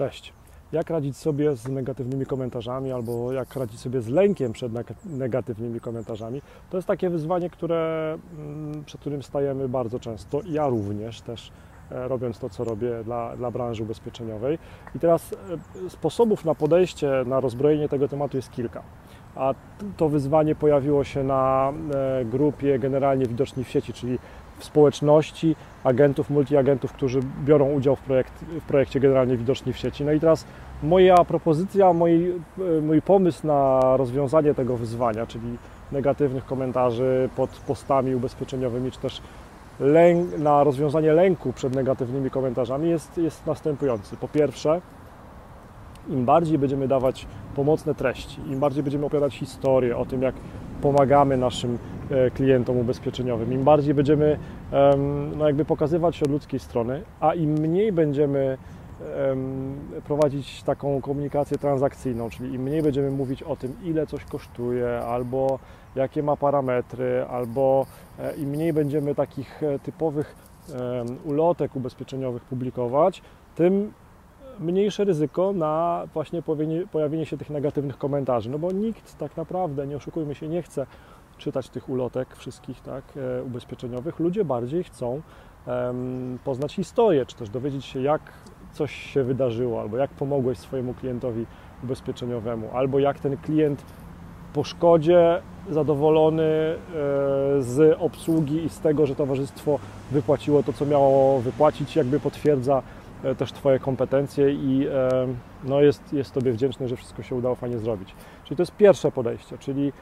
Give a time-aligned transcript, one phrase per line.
[0.00, 0.32] Cześć.
[0.72, 4.72] Jak radzić sobie z negatywnymi komentarzami albo jak radzić sobie z lękiem przed
[5.04, 6.42] negatywnymi komentarzami?
[6.70, 10.40] To jest takie wyzwanie, które, mm, przed którym stajemy bardzo często.
[10.46, 11.52] Ja również też
[11.90, 14.58] e, robiąc to, co robię dla, dla branży ubezpieczeniowej.
[14.94, 15.32] I teraz
[15.86, 18.82] e, sposobów na podejście, na rozbrojenie tego tematu jest kilka.
[19.36, 19.54] A
[19.96, 24.18] to wyzwanie pojawiło się na e, grupie generalnie widoczni w sieci, czyli
[24.64, 30.04] społeczności agentów, multiagentów, którzy biorą udział w, projekt, w projekcie generalnie widoczni w sieci.
[30.04, 30.44] No i teraz
[30.82, 32.32] moja propozycja, mój,
[32.82, 35.56] mój pomysł na rozwiązanie tego wyzwania, czyli
[35.92, 39.22] negatywnych komentarzy pod postami ubezpieczeniowymi, czy też
[39.80, 44.16] lęk, na rozwiązanie lęku przed negatywnymi komentarzami jest, jest następujący.
[44.16, 44.80] Po pierwsze,
[46.08, 50.34] im bardziej będziemy dawać pomocne treści, im bardziej będziemy opowiadać historię o tym, jak
[50.82, 51.78] pomagamy naszym e,
[52.34, 54.38] klientom ubezpieczeniowym, im bardziej będziemy
[55.36, 58.58] no jakby pokazywać się od ludzkiej strony, a im mniej będziemy
[60.04, 65.58] prowadzić taką komunikację transakcyjną, czyli im mniej będziemy mówić o tym, ile coś kosztuje, albo
[65.94, 67.86] jakie ma parametry, albo
[68.18, 70.50] e, im mniej będziemy takich e, typowych
[71.24, 73.22] ulotek ubezpieczeniowych publikować,
[73.54, 73.92] tym
[74.60, 76.42] mniejsze ryzyko na właśnie
[76.92, 78.50] pojawienie się tych negatywnych komentarzy.
[78.50, 80.86] No bo nikt tak naprawdę, nie oszukujmy się, nie chce
[81.40, 84.18] czytać tych ulotek wszystkich tak, e, ubezpieczeniowych.
[84.18, 85.22] Ludzie bardziej chcą
[85.66, 88.20] um, poznać historię, czy też dowiedzieć się, jak
[88.72, 91.46] coś się wydarzyło, albo jak pomogłeś swojemu klientowi
[91.84, 93.84] ubezpieczeniowemu, albo jak ten klient
[94.52, 96.76] po szkodzie zadowolony e,
[97.62, 99.78] z obsługi i z tego, że towarzystwo
[100.10, 102.82] wypłaciło to, co miało wypłacić, jakby potwierdza
[103.24, 104.88] E, też Twoje kompetencje i
[105.64, 108.14] no jest, jest Tobie wdzięczny, że wszystko się udało fajnie zrobić.
[108.44, 109.92] Czyli to jest pierwsze podejście, czyli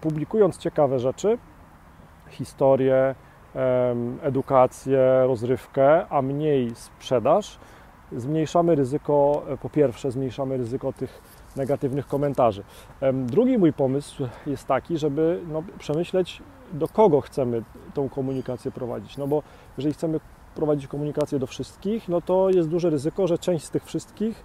[0.00, 1.38] publikując ciekawe rzeczy,
[2.28, 3.14] historię,
[4.22, 7.58] edukację, rozrywkę, a mniej sprzedaż,
[8.16, 11.22] zmniejszamy ryzyko, e, po pierwsze zmniejszamy ryzyko tych
[11.56, 12.62] negatywnych komentarzy.
[13.12, 17.62] Drugi mój pomysł jest taki, żeby no, przemyśleć, do kogo chcemy
[17.94, 19.16] tą komunikację prowadzić.
[19.16, 19.42] No bo
[19.76, 20.20] jeżeli chcemy
[20.54, 24.44] prowadzić komunikację do wszystkich, no to jest duże ryzyko, że część z tych wszystkich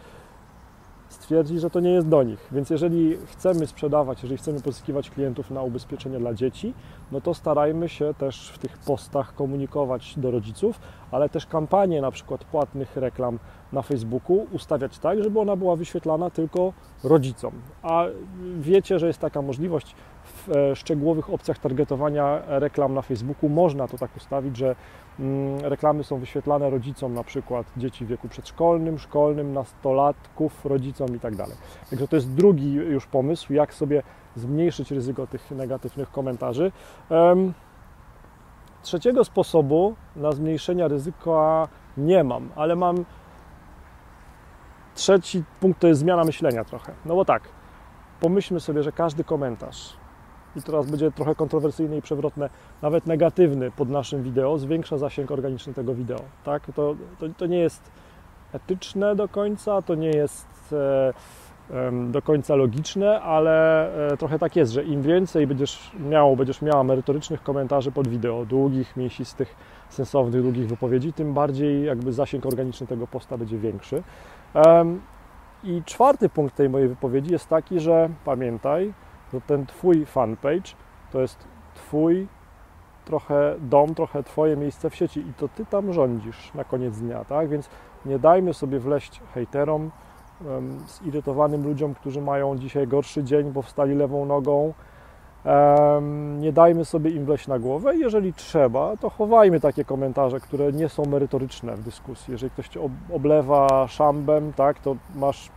[1.15, 2.47] stwierdzi, że to nie jest do nich.
[2.51, 6.73] Więc jeżeli chcemy sprzedawać, jeżeli chcemy pozyskiwać klientów na ubezpieczenia dla dzieci,
[7.11, 10.79] no to starajmy się też w tych postach komunikować do rodziców,
[11.11, 13.39] ale też kampanię na przykład płatnych reklam
[13.73, 17.53] na Facebooku ustawiać tak, żeby ona była wyświetlana tylko rodzicom.
[17.83, 18.05] A
[18.59, 19.95] wiecie, że jest taka możliwość
[20.25, 24.75] w e, szczegółowych opcjach targetowania reklam na Facebooku można to tak ustawić, że
[25.19, 31.19] mm, reklamy są wyświetlane rodzicom, na przykład dzieci w wieku przedszkolnym, szkolnym, nastolatków, rodzicom i
[31.19, 31.55] tak dalej.
[31.89, 34.03] Także to jest drugi już pomysł, jak sobie
[34.35, 36.71] zmniejszyć ryzyko tych negatywnych komentarzy.
[38.81, 43.05] Trzeciego sposobu na zmniejszenie ryzyka nie mam, ale mam
[44.95, 46.93] trzeci punkt to jest zmiana myślenia trochę.
[47.05, 47.43] No bo tak,
[48.19, 49.97] pomyślmy sobie, że każdy komentarz,
[50.55, 52.49] i teraz będzie trochę kontrowersyjne i przewrotne,
[52.81, 56.21] nawet negatywny pod naszym wideo, zwiększa zasięg organiczny tego wideo.
[56.43, 56.65] Tak?
[56.75, 57.91] To, to, to nie jest
[58.53, 61.13] etyczne do końca, to nie jest e,
[62.11, 66.83] do końca logiczne, ale e, trochę tak jest, że im więcej będziesz miał, będziesz miała
[66.83, 69.55] merytorycznych komentarzy pod wideo, długich, mięsistych,
[69.89, 74.03] sensownych, długich wypowiedzi, tym bardziej jakby zasięg organiczny tego posta będzie większy.
[75.63, 78.93] I czwarty punkt tej mojej wypowiedzi jest taki, że pamiętaj,
[79.33, 80.75] że ten Twój fanpage
[81.11, 82.27] to jest Twój
[83.05, 87.25] trochę dom, trochę Twoje miejsce w sieci i to Ty tam rządzisz na koniec dnia,
[87.25, 87.49] tak?
[87.49, 87.69] Więc
[88.05, 89.91] nie dajmy sobie wleść hejterom,
[90.87, 94.73] zirytowanym ludziom, którzy mają dzisiaj gorszy dzień, bo wstali lewą nogą.
[96.39, 97.95] Nie dajmy sobie im wleść na głowę.
[97.95, 102.31] Jeżeli trzeba, to chowajmy takie komentarze, które nie są merytoryczne w dyskusji.
[102.31, 102.79] Jeżeli ktoś cię
[103.13, 105.49] oblewa szambem, tak, to masz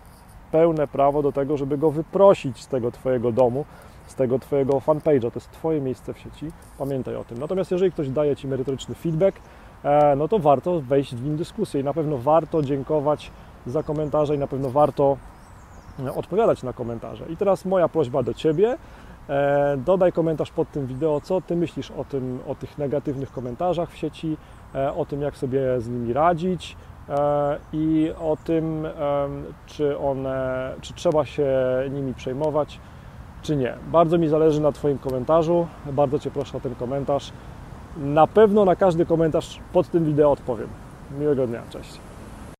[0.51, 3.65] pełne prawo do tego, żeby go wyprosić z tego Twojego domu,
[4.07, 5.31] z tego Twojego fanpage'a.
[5.31, 7.39] To jest Twoje miejsce w sieci, pamiętaj o tym.
[7.39, 9.41] Natomiast jeżeli ktoś daje Ci merytoryczny feedback,
[9.85, 13.31] e, no to warto wejść w nim dyskusję i na pewno warto dziękować
[13.67, 15.17] za komentarze i na pewno warto
[16.07, 17.25] e, odpowiadać na komentarze.
[17.29, 18.77] I teraz moja prośba do Ciebie.
[19.29, 23.91] E, dodaj komentarz pod tym wideo, co Ty myślisz o, tym, o tych negatywnych komentarzach
[23.91, 24.37] w sieci,
[24.97, 26.77] o tym, jak sobie z nimi radzić,
[27.73, 28.87] i o tym,
[29.67, 31.47] czy one, czy trzeba się
[31.91, 32.81] nimi przejmować,
[33.43, 33.75] czy nie.
[33.93, 37.33] Bardzo mi zależy na Twoim komentarzu, bardzo Cię proszę o ten komentarz.
[37.97, 40.69] Na pewno na każdy komentarz pod tym wideo odpowiem.
[41.19, 42.01] Miłego dnia, cześć.